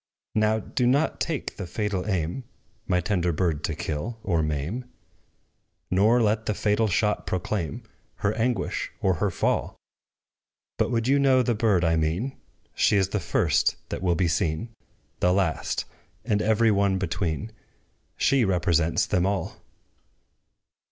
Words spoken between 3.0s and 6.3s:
tender bird to kill, or maim; Nor